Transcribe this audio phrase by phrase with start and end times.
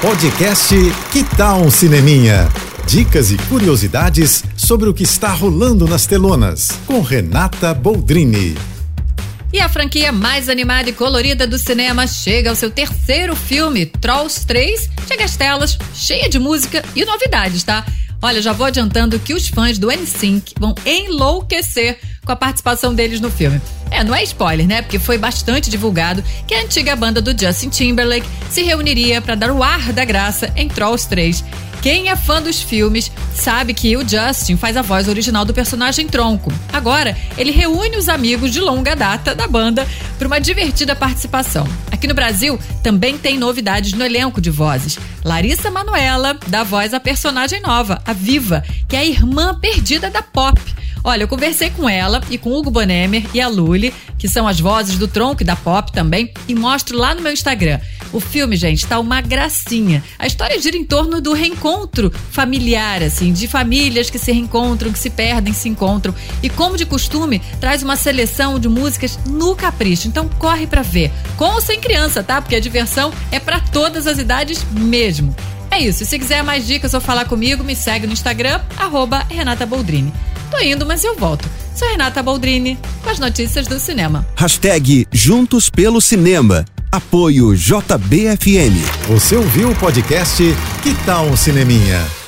[0.00, 0.76] Podcast
[1.10, 2.48] Que Tal um Cineminha?
[2.86, 8.56] Dicas e curiosidades sobre o que está rolando nas telonas, com Renata Boldrini.
[9.52, 14.46] E a franquia mais animada e colorida do cinema chega ao seu terceiro filme, Trolls
[14.46, 17.84] 3, chega às telas, cheia de música e novidades, tá?
[18.22, 21.98] Olha, já vou adiantando que os fãs do NSYNC vão enlouquecer
[22.28, 23.58] com a participação deles no filme.
[23.90, 24.82] É, não é spoiler, né?
[24.82, 29.50] Porque foi bastante divulgado que a antiga banda do Justin Timberlake se reuniria para dar
[29.50, 31.42] o ar da graça em Trolls 3.
[31.80, 36.06] Quem é fã dos filmes sabe que o Justin faz a voz original do personagem
[36.06, 36.52] Tronco.
[36.70, 41.66] Agora, ele reúne os amigos de longa data da banda para uma divertida participação.
[41.90, 44.98] Aqui no Brasil, também tem novidades no elenco de vozes.
[45.24, 50.20] Larissa Manuela dá voz à personagem nova, a Viva, que é a irmã perdida da
[50.20, 50.60] Pop.
[51.04, 54.60] Olha, eu conversei com ela e com Hugo Bonemer e a Luli, que são as
[54.60, 57.80] vozes do Tronco e da Pop também, e mostro lá no meu Instagram.
[58.12, 60.02] O filme, gente, tá uma gracinha.
[60.18, 64.98] A história gira em torno do reencontro familiar, assim, de famílias que se reencontram, que
[64.98, 66.14] se perdem, se encontram.
[66.42, 70.08] E como de costume, traz uma seleção de músicas no capricho.
[70.08, 71.12] Então corre para ver.
[71.36, 72.40] Com ou sem criança, tá?
[72.40, 75.34] Porque a diversão é para todas as idades mesmo.
[75.70, 76.04] É isso.
[76.04, 80.12] Se quiser mais dicas ou falar comigo, me segue no Instagram, arroba Renata Boldrini.
[80.50, 81.48] Tô indo, mas eu volto.
[81.74, 84.26] Sou Renata Boldrini, com as notícias do cinema.
[84.36, 86.64] Hashtag Juntos pelo Cinema.
[86.90, 88.74] Apoio JBFM.
[89.08, 90.42] Você ouviu o podcast
[90.82, 92.27] Que Tal um Cineminha?